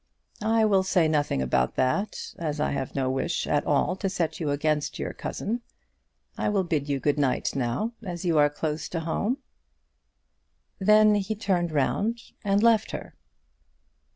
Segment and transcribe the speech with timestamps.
[0.41, 4.39] "I will say nothing about that, as I have no wish at all to set
[4.39, 5.61] you against your cousin.
[6.39, 9.37] I will bid you good night now as you are close at home."
[10.79, 13.13] Then he turned round and left her.